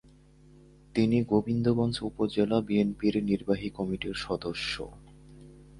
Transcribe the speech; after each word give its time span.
তিনি 0.95 1.17
গোবিন্দগঞ্জ 1.23 1.95
উপজেলা 2.01 2.57
বিএনপির 2.61 3.15
নির্বাহী 3.23 3.69
কমিটির 3.69 4.15
সদস্য। 4.17 4.73